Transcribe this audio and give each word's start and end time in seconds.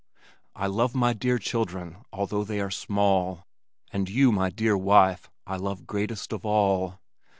I 0.55 0.65
love 0.65 0.95
my 0.95 1.13
dear 1.13 1.37
children 1.37 1.97
although 2.11 2.43
they 2.43 2.59
are 2.59 2.71
small 2.71 3.45
And 3.93 4.09
you, 4.09 4.31
my 4.31 4.49
dear 4.49 4.75
wife, 4.75 5.29
I 5.45 5.57
love 5.57 5.85
greatest 5.85 6.33
of 6.33 6.43
all. 6.43 6.99